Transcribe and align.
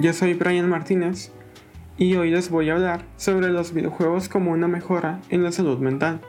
yo 0.00 0.14
soy 0.14 0.32
Brian 0.32 0.68
Martínez 0.68 1.30
y 1.98 2.16
hoy 2.16 2.30
les 2.30 2.48
voy 2.48 2.70
a 2.70 2.74
hablar 2.74 3.04
sobre 3.18 3.50
los 3.50 3.74
videojuegos 3.74 4.30
como 4.30 4.50
una 4.52 4.66
mejora 4.66 5.20
en 5.28 5.44
la 5.44 5.52
salud 5.52 5.78
mental. 5.78 6.22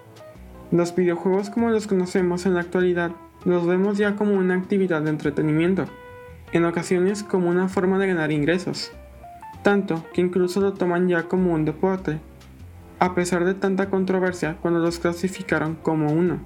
Los 0.71 0.93
videojuegos 0.93 1.49
como 1.49 1.69
los 1.69 1.87
conocemos 1.87 2.45
en 2.45 2.55
la 2.55 2.61
actualidad 2.61 3.11
los 3.45 3.65
vemos 3.65 3.97
ya 3.97 4.17
como 4.17 4.33
una 4.33 4.55
actividad 4.55 5.01
de 5.03 5.11
entretenimiento, 5.11 5.85
en 6.51 6.65
ocasiones 6.65 7.23
como 7.23 7.49
una 7.49 7.69
forma 7.69 7.97
de 7.97 8.07
ganar 8.07 8.33
ingresos, 8.33 8.91
tanto 9.63 10.05
que 10.13 10.19
incluso 10.19 10.59
lo 10.59 10.73
toman 10.73 11.07
ya 11.07 11.23
como 11.23 11.53
un 11.53 11.63
deporte, 11.63 12.19
a 12.99 13.15
pesar 13.15 13.45
de 13.45 13.53
tanta 13.53 13.89
controversia 13.89 14.57
cuando 14.61 14.81
los 14.81 14.99
clasificaron 14.99 15.75
como 15.75 16.11
uno. 16.11 16.39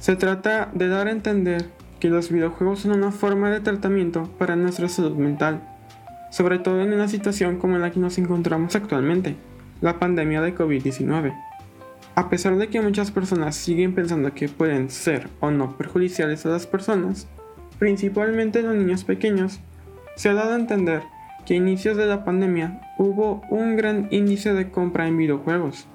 Se 0.00 0.16
trata 0.16 0.68
de 0.74 0.88
dar 0.88 1.06
a 1.06 1.12
entender 1.12 1.70
que 2.00 2.10
los 2.10 2.30
videojuegos 2.30 2.80
son 2.80 2.92
una 2.92 3.12
forma 3.12 3.50
de 3.50 3.60
tratamiento 3.60 4.24
para 4.36 4.56
nuestra 4.56 4.88
salud 4.88 5.16
mental, 5.16 5.77
sobre 6.30 6.58
todo 6.58 6.82
en 6.82 6.92
una 6.92 7.08
situación 7.08 7.58
como 7.58 7.78
la 7.78 7.90
que 7.90 8.00
nos 8.00 8.18
encontramos 8.18 8.74
actualmente, 8.76 9.36
la 9.80 9.98
pandemia 9.98 10.40
de 10.42 10.54
COVID-19. 10.54 11.34
A 12.14 12.28
pesar 12.28 12.56
de 12.56 12.68
que 12.68 12.80
muchas 12.80 13.10
personas 13.10 13.54
siguen 13.54 13.94
pensando 13.94 14.34
que 14.34 14.48
pueden 14.48 14.90
ser 14.90 15.28
o 15.40 15.50
no 15.50 15.76
perjudiciales 15.76 16.44
a 16.44 16.48
las 16.48 16.66
personas, 16.66 17.28
principalmente 17.78 18.62
los 18.62 18.74
niños 18.74 19.04
pequeños, 19.04 19.60
se 20.16 20.28
ha 20.28 20.34
dado 20.34 20.52
a 20.52 20.58
entender 20.58 21.02
que 21.46 21.54
a 21.54 21.58
inicios 21.58 21.96
de 21.96 22.06
la 22.06 22.24
pandemia 22.24 22.80
hubo 22.98 23.42
un 23.50 23.76
gran 23.76 24.08
índice 24.10 24.52
de 24.52 24.70
compra 24.70 25.06
en 25.06 25.16
videojuegos. 25.16 25.86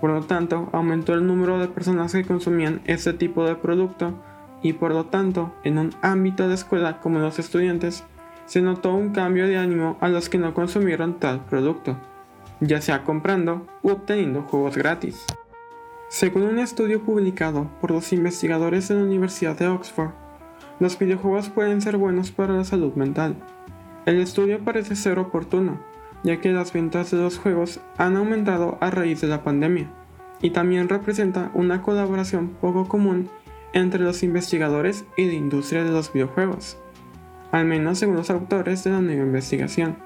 Por 0.00 0.10
lo 0.10 0.22
tanto, 0.22 0.70
aumentó 0.72 1.12
el 1.14 1.26
número 1.26 1.58
de 1.58 1.68
personas 1.68 2.12
que 2.12 2.24
consumían 2.24 2.80
este 2.86 3.12
tipo 3.12 3.44
de 3.44 3.56
producto 3.56 4.14
y 4.62 4.72
por 4.72 4.92
lo 4.92 5.06
tanto, 5.06 5.52
en 5.64 5.78
un 5.78 5.90
ámbito 6.02 6.48
de 6.48 6.54
escuela 6.54 7.00
como 7.00 7.18
los 7.18 7.38
estudiantes, 7.38 8.04
se 8.48 8.62
notó 8.62 8.94
un 8.94 9.10
cambio 9.10 9.46
de 9.46 9.58
ánimo 9.58 9.98
a 10.00 10.08
los 10.08 10.30
que 10.30 10.38
no 10.38 10.54
consumieron 10.54 11.20
tal 11.20 11.44
producto, 11.44 11.98
ya 12.60 12.80
sea 12.80 13.04
comprando 13.04 13.66
u 13.82 13.90
obteniendo 13.90 14.42
juegos 14.42 14.76
gratis. 14.76 15.22
Según 16.08 16.44
un 16.44 16.58
estudio 16.58 17.02
publicado 17.02 17.70
por 17.82 17.90
los 17.90 18.10
investigadores 18.14 18.88
de 18.88 18.94
la 18.94 19.02
Universidad 19.02 19.58
de 19.58 19.68
Oxford, 19.68 20.12
los 20.80 20.98
videojuegos 20.98 21.50
pueden 21.50 21.82
ser 21.82 21.98
buenos 21.98 22.30
para 22.30 22.54
la 22.54 22.64
salud 22.64 22.94
mental. 22.94 23.36
El 24.06 24.18
estudio 24.18 24.64
parece 24.64 24.96
ser 24.96 25.18
oportuno, 25.18 25.78
ya 26.22 26.40
que 26.40 26.50
las 26.50 26.72
ventas 26.72 27.10
de 27.10 27.18
los 27.18 27.38
juegos 27.38 27.80
han 27.98 28.16
aumentado 28.16 28.78
a 28.80 28.90
raíz 28.90 29.20
de 29.20 29.28
la 29.28 29.44
pandemia, 29.44 29.90
y 30.40 30.50
también 30.50 30.88
representa 30.88 31.50
una 31.52 31.82
colaboración 31.82 32.56
poco 32.62 32.88
común 32.88 33.28
entre 33.74 34.00
los 34.00 34.22
investigadores 34.22 35.04
y 35.18 35.26
la 35.26 35.34
industria 35.34 35.84
de 35.84 35.90
los 35.90 36.10
videojuegos, 36.14 36.78
al 37.52 37.64
menos 37.66 37.98
según 37.98 38.16
los 38.16 38.30
autores 38.30 38.84
de 38.84 38.90
la 38.90 39.00
nueva 39.00 39.22
investigación. 39.22 39.96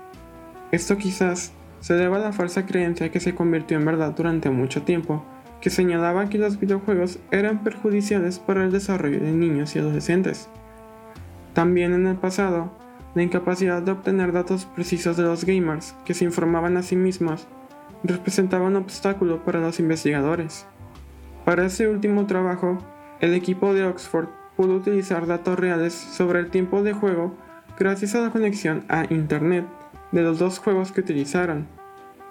Esto 0.70 0.96
quizás 0.96 1.52
se 1.80 1.94
deba 1.94 2.16
a 2.16 2.20
la 2.20 2.32
falsa 2.32 2.64
creencia 2.66 3.10
que 3.10 3.20
se 3.20 3.34
convirtió 3.34 3.76
en 3.76 3.84
verdad 3.84 4.14
durante 4.16 4.50
mucho 4.50 4.82
tiempo, 4.82 5.24
que 5.60 5.70
señalaba 5.70 6.28
que 6.28 6.38
los 6.38 6.58
videojuegos 6.58 7.18
eran 7.30 7.62
perjudiciales 7.62 8.38
para 8.38 8.64
el 8.64 8.72
desarrollo 8.72 9.20
de 9.20 9.32
niños 9.32 9.74
y 9.74 9.80
adolescentes. 9.80 10.48
También 11.54 11.92
en 11.92 12.06
el 12.06 12.16
pasado, 12.16 12.72
la 13.14 13.22
incapacidad 13.22 13.82
de 13.82 13.92
obtener 13.92 14.32
datos 14.32 14.64
precisos 14.64 15.16
de 15.16 15.24
los 15.24 15.44
gamers 15.44 15.94
que 16.04 16.14
se 16.14 16.24
informaban 16.24 16.76
a 16.76 16.82
sí 16.82 16.96
mismos 16.96 17.46
representaba 18.04 18.66
un 18.66 18.76
obstáculo 18.76 19.44
para 19.44 19.60
los 19.60 19.78
investigadores. 19.78 20.66
Para 21.44 21.66
ese 21.66 21.88
último 21.88 22.26
trabajo, 22.26 22.78
el 23.20 23.34
equipo 23.34 23.74
de 23.74 23.84
Oxford 23.84 24.28
pudo 24.56 24.74
utilizar 24.74 25.26
datos 25.26 25.58
reales 25.58 25.92
sobre 25.92 26.40
el 26.40 26.50
tiempo 26.50 26.82
de 26.82 26.92
juego 26.92 27.34
gracias 27.78 28.14
a 28.14 28.20
la 28.20 28.30
conexión 28.30 28.84
a 28.88 29.06
Internet 29.10 29.66
de 30.12 30.22
los 30.22 30.38
dos 30.38 30.58
juegos 30.58 30.92
que 30.92 31.00
utilizaron, 31.00 31.66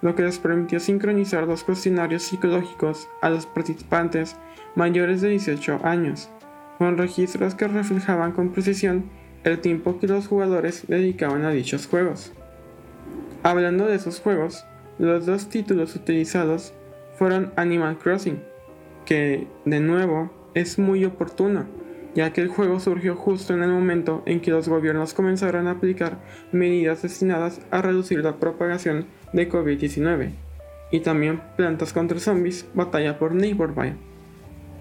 lo 0.02 0.16
que 0.16 0.24
les 0.24 0.40
permitió 0.40 0.80
sincronizar 0.80 1.48
dos 1.48 1.64
cuestionarios 1.64 2.24
psicológicos 2.24 3.08
a 3.22 3.30
los 3.30 3.46
participantes 3.46 4.36
mayores 4.76 5.22
de 5.22 5.30
18 5.30 5.82
años, 5.84 6.30
con 6.78 6.98
registros 6.98 7.56
que 7.56 7.68
reflejaban 7.68 8.32
con 8.32 8.50
precisión 8.50 9.10
el 9.44 9.60
tiempo 9.60 10.00
que 10.00 10.08
los 10.08 10.28
jugadores 10.28 10.86
dedicaban 10.88 11.46
a 11.46 11.52
dichos 11.52 11.88
juegos. 11.88 12.32
Hablando 13.44 13.88
de 13.88 13.96
esos 13.96 14.20
juegos, 14.20 14.66
los 15.00 15.26
dos 15.26 15.50
títulos 15.50 15.96
utilizados 15.96 16.74
fueron 17.18 17.52
Animal 17.56 17.98
Crossing, 17.98 18.42
que, 19.06 19.48
de 19.66 19.80
nuevo, 19.80 20.32
es 20.54 20.78
muy 20.78 21.06
oportuno, 21.06 21.66
ya 22.16 22.34
que 22.34 22.42
el 22.42 22.50
juego 22.50 22.80
surgió 22.80 23.16
justo 23.16 23.54
en 23.54 23.64
el 23.64 23.70
momento 23.70 24.24
en 24.26 24.42
que 24.42 24.52
los 24.52 24.68
gobiernos 24.68 25.14
comenzaron 25.14 25.68
a 25.68 25.72
aplicar 25.72 26.20
medidas 26.52 27.02
destinadas 27.02 27.62
a 27.72 27.82
reducir 27.82 28.20
la 28.20 28.38
propagación 28.38 29.06
de 29.34 29.50
COVID-19, 29.50 30.32
y 30.92 31.00
también 31.00 31.42
Plantas 31.56 31.94
contra 31.94 32.20
Zombies, 32.20 32.68
Batalla 32.74 33.18
por 33.18 33.34
Neighborville. 33.34 33.96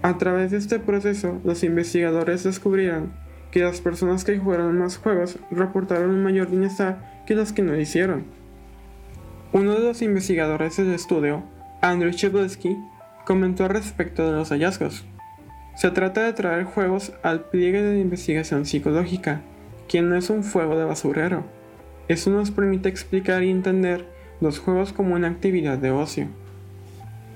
A 0.01 0.17
través 0.17 0.51
de 0.51 0.57
este 0.57 0.79
proceso, 0.79 1.39
los 1.43 1.63
investigadores 1.63 2.43
descubrieron 2.43 3.13
que 3.51 3.61
las 3.61 3.81
personas 3.81 4.23
que 4.23 4.37
jugaron 4.37 4.77
más 4.77 4.97
juegos 4.97 5.37
reportaron 5.51 6.09
un 6.09 6.23
mayor 6.23 6.49
bienestar 6.49 7.23
que 7.27 7.35
los 7.35 7.53
que 7.53 7.61
no 7.61 7.73
lo 7.73 7.79
hicieron. 7.79 8.25
Uno 9.53 9.73
de 9.73 9.81
los 9.81 10.01
investigadores 10.01 10.77
del 10.77 10.93
estudio, 10.93 11.43
Andrew 11.81 12.11
Chebelsky, 12.11 12.77
comentó 13.25 13.67
respecto 13.67 14.25
de 14.25 14.37
los 14.37 14.49
hallazgos. 14.49 15.05
Se 15.75 15.89
trata 15.91 16.23
de 16.23 16.33
traer 16.33 16.65
juegos 16.65 17.13
al 17.23 17.45
pliegue 17.45 17.81
de 17.81 17.99
investigación 17.99 18.65
psicológica, 18.65 19.41
que 19.87 20.01
no 20.01 20.15
es 20.15 20.29
un 20.29 20.43
fuego 20.43 20.77
de 20.77 20.85
basurero. 20.85 21.43
Eso 22.07 22.29
nos 22.29 22.51
permite 22.51 22.89
explicar 22.89 23.43
y 23.43 23.49
entender 23.49 24.05
los 24.41 24.59
juegos 24.59 24.93
como 24.93 25.15
una 25.15 25.29
actividad 25.29 25.77
de 25.77 25.91
ocio. 25.91 26.27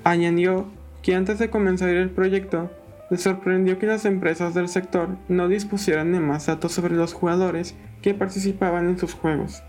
Añadió 0.04 0.66
que 1.02 1.14
antes 1.14 1.38
de 1.38 1.50
comenzar 1.50 1.88
el 1.90 2.10
proyecto, 2.10 2.70
le 3.10 3.16
sorprendió 3.18 3.78
que 3.78 3.86
las 3.86 4.04
empresas 4.04 4.54
del 4.54 4.68
sector 4.68 5.16
no 5.28 5.48
dispusieran 5.48 6.12
de 6.12 6.20
más 6.20 6.46
datos 6.46 6.72
sobre 6.72 6.94
los 6.94 7.12
jugadores 7.12 7.74
que 8.02 8.14
participaban 8.14 8.88
en 8.88 8.98
sus 8.98 9.14
juegos, 9.14 9.62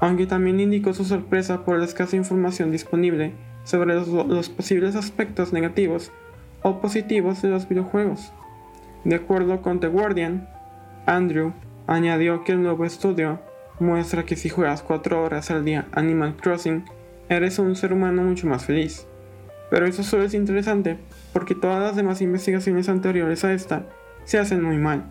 aunque 0.00 0.26
también 0.26 0.60
indicó 0.60 0.94
su 0.94 1.04
sorpresa 1.04 1.64
por 1.64 1.78
la 1.78 1.84
escasa 1.84 2.16
información 2.16 2.70
disponible 2.72 3.32
sobre 3.64 3.94
los 3.94 4.48
posibles 4.48 4.96
aspectos 4.96 5.52
negativos 5.52 6.10
positivos 6.76 7.42
de 7.42 7.48
los 7.48 7.68
videojuegos. 7.68 8.32
De 9.04 9.16
acuerdo 9.16 9.62
con 9.62 9.80
The 9.80 9.88
Guardian, 9.88 10.48
Andrew 11.06 11.52
añadió 11.86 12.44
que 12.44 12.52
el 12.52 12.62
nuevo 12.62 12.84
estudio 12.84 13.40
muestra 13.80 14.24
que 14.24 14.36
si 14.36 14.48
juegas 14.48 14.82
4 14.82 15.22
horas 15.22 15.50
al 15.50 15.64
día 15.64 15.86
Animal 15.92 16.36
Crossing, 16.36 16.84
eres 17.28 17.58
un 17.58 17.76
ser 17.76 17.92
humano 17.92 18.22
mucho 18.22 18.46
más 18.46 18.64
feliz. 18.64 19.06
Pero 19.70 19.86
eso 19.86 20.02
solo 20.02 20.24
es 20.24 20.34
interesante 20.34 20.98
porque 21.32 21.54
todas 21.54 21.82
las 21.82 21.96
demás 21.96 22.20
investigaciones 22.20 22.88
anteriores 22.88 23.44
a 23.44 23.52
esta 23.52 23.86
se 24.24 24.38
hacen 24.38 24.62
muy 24.62 24.76
mal. 24.76 25.04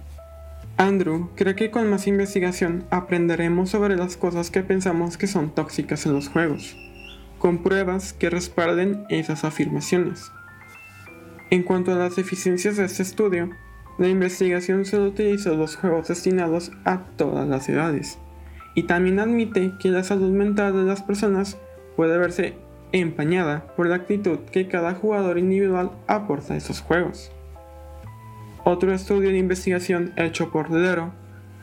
Andrew 0.78 1.30
cree 1.36 1.56
que 1.56 1.72
con 1.72 1.90
más 1.90 2.06
investigación 2.06 2.86
aprenderemos 2.92 3.72
sobre 3.72 3.96
las 3.96 4.16
cosas 4.16 4.52
que 4.52 4.62
pensamos 4.62 5.18
que 5.18 5.26
son 5.26 5.50
tóxicas 5.50 6.06
en 6.06 6.14
los 6.14 6.30
juegos, 6.30 6.78
con 7.40 7.64
pruebas 7.64 8.14
que 8.14 8.30
respalden 8.30 9.06
esas 9.10 9.44
afirmaciones. 9.44 10.32
En 11.50 11.64
cuanto 11.64 11.94
a 11.94 11.96
las 11.96 12.18
deficiencias 12.18 12.76
de 12.76 12.84
este 12.84 13.04
estudio, 13.04 13.50
la 13.98 14.10
investigación 14.10 14.84
solo 14.84 15.06
utilizó 15.06 15.56
los 15.56 15.78
juegos 15.78 16.10
destinados 16.10 16.74
a 16.84 17.06
todas 17.16 17.48
las 17.48 17.70
edades, 17.70 18.20
y 18.76 18.84
también 18.84 19.20
admite 19.20 19.72
que 19.80 19.90
la 19.90 20.04
salud 20.04 20.32
mental 20.32 20.74
de 20.74 20.84
las 20.84 21.02
personas 21.02 21.58
puede 21.96 22.18
verse 22.18 22.56
empañada 22.92 23.74
por 23.76 23.88
la 23.88 23.96
actitud 23.96 24.40
que 24.52 24.68
cada 24.68 24.94
jugador 24.94 25.38
individual 25.38 25.92
aporta 26.08 26.54
a 26.54 26.58
esos 26.58 26.82
juegos. 26.82 27.32
Otro 28.66 28.94
estudio 28.94 29.30
de 29.30 29.38
investigación 29.38 30.12
hecho 30.18 30.52
por 30.52 30.70
Dero, 30.70 31.14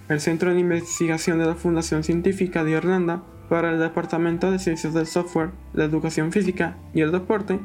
el 0.08 0.20
Centro 0.20 0.54
de 0.54 0.60
Investigación 0.60 1.38
de 1.38 1.46
la 1.46 1.54
Fundación 1.56 2.04
Científica 2.04 2.64
de 2.64 2.70
Irlanda 2.70 3.22
para 3.50 3.70
el 3.70 3.78
Departamento 3.78 4.50
de 4.50 4.58
Ciencias 4.58 4.94
del 4.94 5.06
Software, 5.06 5.50
la 5.74 5.84
Educación 5.84 6.32
Física 6.32 6.78
y 6.94 7.02
el 7.02 7.12
Deporte, 7.12 7.60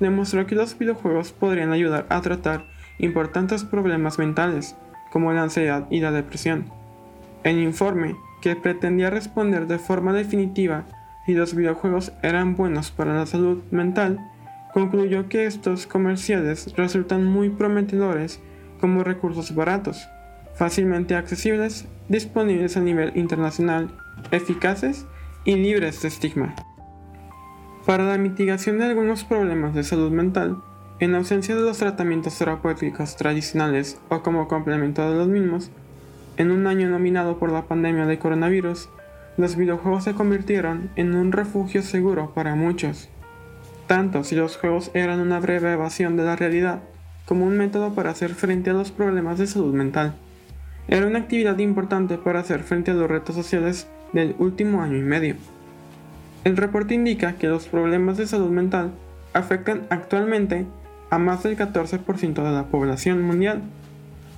demostró 0.00 0.46
que 0.46 0.54
los 0.54 0.76
videojuegos 0.76 1.32
podrían 1.32 1.72
ayudar 1.72 2.06
a 2.08 2.20
tratar 2.20 2.64
importantes 2.98 3.64
problemas 3.64 4.18
mentales, 4.18 4.76
como 5.10 5.32
la 5.32 5.42
ansiedad 5.42 5.86
y 5.90 6.00
la 6.00 6.10
depresión. 6.10 6.66
El 7.44 7.58
informe, 7.58 8.16
que 8.42 8.56
pretendía 8.56 9.10
responder 9.10 9.66
de 9.66 9.78
forma 9.78 10.12
definitiva 10.12 10.84
si 11.26 11.34
los 11.34 11.54
videojuegos 11.54 12.12
eran 12.22 12.56
buenos 12.56 12.90
para 12.90 13.14
la 13.14 13.26
salud 13.26 13.62
mental, 13.70 14.18
concluyó 14.72 15.28
que 15.28 15.46
estos 15.46 15.86
comerciales 15.86 16.74
resultan 16.76 17.24
muy 17.24 17.50
prometedores 17.50 18.40
como 18.80 19.04
recursos 19.04 19.54
baratos, 19.54 20.08
fácilmente 20.54 21.14
accesibles, 21.14 21.86
disponibles 22.08 22.76
a 22.76 22.80
nivel 22.80 23.12
internacional, 23.16 23.90
eficaces 24.30 25.06
y 25.44 25.56
libres 25.56 26.02
de 26.02 26.08
estigma. 26.08 26.54
Para 27.86 28.04
la 28.04 28.18
mitigación 28.18 28.78
de 28.78 28.84
algunos 28.84 29.24
problemas 29.24 29.74
de 29.74 29.84
salud 29.84 30.10
mental, 30.10 30.58
en 30.98 31.14
ausencia 31.14 31.56
de 31.56 31.62
los 31.62 31.78
tratamientos 31.78 32.36
terapéuticos 32.36 33.16
tradicionales 33.16 33.98
o 34.10 34.22
como 34.22 34.48
complemento 34.48 35.10
de 35.10 35.16
los 35.16 35.28
mismos, 35.28 35.70
en 36.36 36.50
un 36.50 36.66
año 36.66 36.90
nominado 36.90 37.38
por 37.38 37.50
la 37.50 37.62
pandemia 37.62 38.04
de 38.04 38.18
coronavirus, 38.18 38.90
los 39.38 39.56
videojuegos 39.56 40.04
se 40.04 40.12
convirtieron 40.12 40.90
en 40.96 41.14
un 41.14 41.32
refugio 41.32 41.82
seguro 41.82 42.32
para 42.34 42.54
muchos, 42.54 43.08
tanto 43.86 44.24
si 44.24 44.36
los 44.36 44.58
juegos 44.58 44.90
eran 44.92 45.20
una 45.20 45.40
breve 45.40 45.72
evasión 45.72 46.18
de 46.18 46.24
la 46.24 46.36
realidad 46.36 46.82
como 47.24 47.46
un 47.46 47.56
método 47.56 47.94
para 47.94 48.10
hacer 48.10 48.34
frente 48.34 48.70
a 48.70 48.74
los 48.74 48.90
problemas 48.90 49.38
de 49.38 49.46
salud 49.46 49.72
mental. 49.72 50.14
Era 50.86 51.06
una 51.06 51.20
actividad 51.20 51.56
importante 51.58 52.18
para 52.18 52.40
hacer 52.40 52.60
frente 52.62 52.90
a 52.90 52.94
los 52.94 53.08
retos 53.08 53.34
sociales 53.36 53.88
del 54.12 54.34
último 54.38 54.82
año 54.82 54.98
y 54.98 55.02
medio. 55.02 55.36
El 56.42 56.56
reporte 56.56 56.94
indica 56.94 57.34
que 57.34 57.48
los 57.48 57.68
problemas 57.68 58.16
de 58.16 58.26
salud 58.26 58.50
mental 58.50 58.92
afectan 59.34 59.86
actualmente 59.90 60.66
a 61.10 61.18
más 61.18 61.42
del 61.42 61.56
14% 61.56 62.42
de 62.42 62.50
la 62.50 62.66
población 62.66 63.22
mundial, 63.22 63.60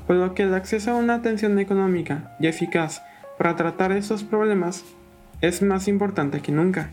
por 0.06 0.16
lo 0.16 0.34
que 0.34 0.43
el 0.43 0.54
acceso 0.54 0.90
a 0.90 0.96
una 0.96 1.14
atención 1.14 1.58
económica 1.60 2.34
y 2.40 2.49
eficaz 2.49 3.02
para 3.38 3.54
tratar 3.54 3.93
esos 3.93 4.25
problemas 4.25 4.84
es 5.40 5.62
más 5.62 5.87
importante 5.87 6.40
que 6.40 6.50
nunca. 6.50 6.90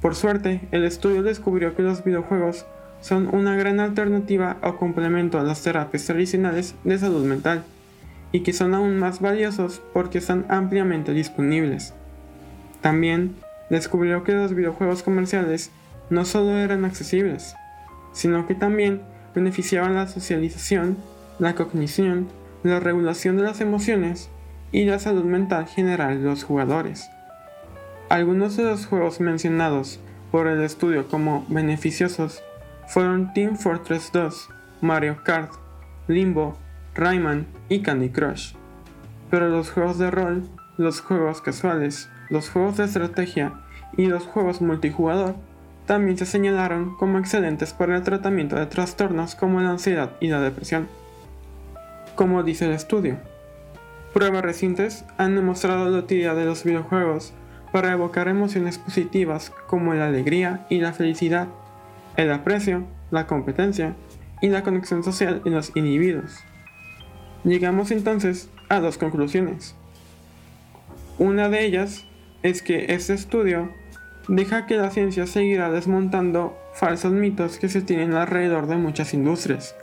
Por 0.00 0.14
suerte, 0.14 0.62
el 0.70 0.84
estudio 0.84 1.22
descubrió 1.22 1.76
que 1.76 1.82
los 1.82 2.02
videojuegos 2.02 2.64
son 3.02 3.34
una 3.34 3.56
gran 3.56 3.78
alternativa 3.80 4.56
o 4.62 4.76
complemento 4.76 5.38
a 5.38 5.42
las 5.42 5.62
terapias 5.62 6.06
tradicionales 6.06 6.74
de 6.84 6.98
salud 6.98 7.24
mental 7.26 7.64
y 8.32 8.40
que 8.40 8.52
son 8.52 8.74
aún 8.74 8.98
más 8.98 9.20
valiosos 9.20 9.82
porque 9.92 10.18
están 10.18 10.46
ampliamente 10.48 11.12
disponibles. 11.12 11.92
También 12.80 13.34
descubrió 13.70 14.24
que 14.24 14.34
los 14.34 14.54
videojuegos 14.54 15.02
comerciales 15.02 15.70
no 16.10 16.24
solo 16.24 16.58
eran 16.58 16.84
accesibles, 16.84 17.54
sino 18.12 18.46
que 18.46 18.54
también 18.54 19.02
beneficiaban 19.34 19.94
la 19.94 20.08
socialización, 20.08 20.98
la 21.38 21.54
cognición, 21.54 22.28
la 22.62 22.80
regulación 22.80 23.36
de 23.36 23.44
las 23.44 23.60
emociones 23.60 24.28
y 24.72 24.84
la 24.84 24.98
salud 24.98 25.24
mental 25.24 25.66
general 25.66 26.22
de 26.22 26.28
los 26.28 26.44
jugadores. 26.44 27.08
Algunos 28.08 28.56
de 28.56 28.64
los 28.64 28.86
juegos 28.86 29.20
mencionados 29.20 30.00
por 30.30 30.46
el 30.46 30.62
estudio 30.62 31.08
como 31.08 31.46
beneficiosos 31.48 32.42
fueron 32.88 33.32
Team 33.32 33.56
Fortress 33.56 34.10
2, 34.12 34.48
Mario 34.80 35.22
Kart, 35.24 35.52
Limbo, 36.08 36.58
Rayman 36.94 37.46
y 37.68 37.82
Candy 37.82 38.10
Crush. 38.10 38.54
Pero 39.30 39.48
los 39.48 39.70
juegos 39.70 39.98
de 39.98 40.10
rol, 40.10 40.48
los 40.76 41.00
juegos 41.00 41.40
casuales, 41.40 42.08
los 42.30 42.48
juegos 42.48 42.76
de 42.76 42.84
estrategia 42.84 43.52
y 43.96 44.06
los 44.06 44.24
juegos 44.24 44.62
multijugador 44.62 45.34
también 45.86 46.16
se 46.16 46.26
señalaron 46.26 46.96
como 46.96 47.18
excelentes 47.18 47.72
para 47.72 47.96
el 47.96 48.04
tratamiento 48.04 48.56
de 48.56 48.66
trastornos 48.66 49.34
como 49.34 49.60
la 49.60 49.70
ansiedad 49.70 50.12
y 50.20 50.28
la 50.28 50.40
depresión. 50.40 50.88
Como 52.14 52.42
dice 52.44 52.66
el 52.66 52.72
estudio, 52.72 53.18
pruebas 54.14 54.42
recientes 54.42 55.04
han 55.18 55.34
demostrado 55.34 55.90
la 55.90 55.98
utilidad 55.98 56.36
de 56.36 56.44
los 56.44 56.62
videojuegos 56.62 57.32
para 57.72 57.92
evocar 57.92 58.28
emociones 58.28 58.78
positivas 58.78 59.50
como 59.66 59.94
la 59.94 60.06
alegría 60.06 60.64
y 60.70 60.80
la 60.80 60.92
felicidad, 60.92 61.48
el 62.16 62.30
aprecio, 62.30 62.84
la 63.10 63.26
competencia 63.26 63.96
y 64.40 64.48
la 64.48 64.62
conexión 64.62 65.02
social 65.02 65.42
en 65.44 65.54
los 65.54 65.74
individuos. 65.74 66.38
Llegamos 67.42 67.90
entonces 67.90 68.48
a 68.68 68.80
dos 68.80 68.98
conclusiones. 68.98 69.74
Una 71.18 71.48
de 71.48 71.64
ellas 71.64 72.06
es 72.42 72.62
que 72.62 72.86
este 72.94 73.14
estudio 73.14 73.70
deja 74.28 74.66
que 74.66 74.76
la 74.76 74.90
ciencia 74.90 75.26
seguirá 75.26 75.70
desmontando 75.70 76.56
falsos 76.74 77.12
mitos 77.12 77.58
que 77.58 77.68
se 77.68 77.82
tienen 77.82 78.14
alrededor 78.14 78.66
de 78.66 78.76
muchas 78.76 79.12
industrias, 79.14 79.74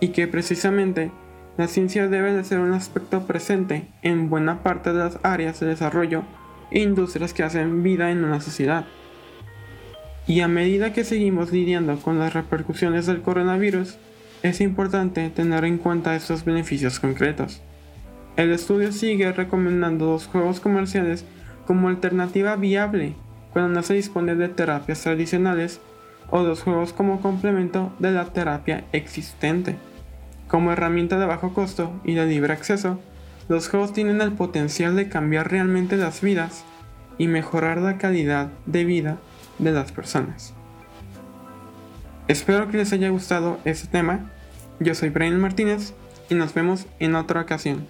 y 0.00 0.08
que 0.08 0.26
precisamente 0.26 1.10
la 1.56 1.68
ciencia 1.68 2.08
debe 2.08 2.32
de 2.32 2.44
ser 2.44 2.60
un 2.60 2.72
aspecto 2.72 3.26
presente 3.26 3.86
en 4.02 4.30
buena 4.30 4.62
parte 4.62 4.92
de 4.92 4.98
las 4.98 5.18
áreas 5.22 5.60
de 5.60 5.66
desarrollo 5.66 6.24
e 6.70 6.80
industrias 6.80 7.34
que 7.34 7.42
hacen 7.42 7.82
vida 7.82 8.10
en 8.10 8.24
una 8.24 8.40
sociedad. 8.40 8.86
Y 10.26 10.40
a 10.40 10.48
medida 10.48 10.92
que 10.92 11.04
seguimos 11.04 11.52
lidiando 11.52 11.96
con 11.98 12.18
las 12.18 12.32
repercusiones 12.32 13.06
del 13.06 13.22
coronavirus, 13.22 13.98
es 14.42 14.60
importante 14.60 15.28
tener 15.30 15.64
en 15.64 15.78
cuenta 15.78 16.16
estos 16.16 16.44
beneficios 16.44 16.98
concretos. 16.98 17.60
El 18.36 18.50
estudio 18.50 18.92
sigue 18.92 19.30
recomendando 19.30 20.06
los 20.06 20.26
juegos 20.26 20.58
comerciales 20.58 21.24
como 21.66 21.88
alternativa 21.88 22.56
viable 22.56 23.14
cuando 23.52 23.74
no 23.74 23.82
se 23.82 23.94
dispone 23.94 24.34
de 24.34 24.48
terapias 24.48 25.02
tradicionales 25.02 25.80
o 26.30 26.42
los 26.42 26.62
juegos 26.62 26.92
como 26.92 27.20
complemento 27.20 27.92
de 27.98 28.10
la 28.10 28.24
terapia 28.26 28.84
existente. 28.92 29.76
Como 30.48 30.72
herramienta 30.72 31.18
de 31.18 31.26
bajo 31.26 31.52
costo 31.52 31.92
y 32.04 32.14
de 32.14 32.26
libre 32.26 32.52
acceso, 32.52 32.98
los 33.48 33.68
juegos 33.68 33.92
tienen 33.92 34.20
el 34.20 34.32
potencial 34.32 34.96
de 34.96 35.08
cambiar 35.08 35.50
realmente 35.50 35.96
las 35.96 36.20
vidas 36.20 36.64
y 37.18 37.28
mejorar 37.28 37.78
la 37.78 37.98
calidad 37.98 38.48
de 38.66 38.84
vida 38.84 39.18
de 39.58 39.72
las 39.72 39.92
personas. 39.92 40.54
Espero 42.28 42.68
que 42.70 42.78
les 42.78 42.92
haya 42.92 43.10
gustado 43.10 43.58
este 43.64 43.88
tema. 43.88 44.30
Yo 44.80 44.94
soy 44.94 45.10
Brian 45.10 45.40
Martínez 45.40 45.92
y 46.30 46.34
nos 46.34 46.54
vemos 46.54 46.86
en 46.98 47.14
otra 47.14 47.42
ocasión. 47.42 47.86